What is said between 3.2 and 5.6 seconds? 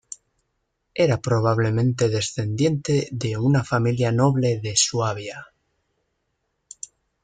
una familia noble de Suabia.